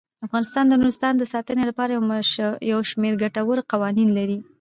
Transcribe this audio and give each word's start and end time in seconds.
افغانستان 0.25 0.65
د 0.67 0.73
نورستان 0.81 1.13
د 1.17 1.23
ساتنې 1.33 1.63
لپاره 1.69 1.91
یو 2.71 2.79
شمیر 2.89 3.13
ګټور 3.23 3.57
قوانین 3.71 4.09
لري. 4.17 4.37